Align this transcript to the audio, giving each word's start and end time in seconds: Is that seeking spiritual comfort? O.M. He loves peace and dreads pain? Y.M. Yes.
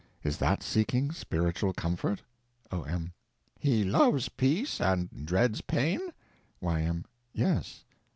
Is 0.23 0.39
that 0.39 0.63
seeking 0.63 1.11
spiritual 1.11 1.73
comfort? 1.73 2.23
O.M. 2.71 3.13
He 3.59 3.83
loves 3.83 4.29
peace 4.29 4.81
and 4.81 5.27
dreads 5.27 5.61
pain? 5.61 5.99
Y.M. 6.59 7.05
Yes. 7.33 7.83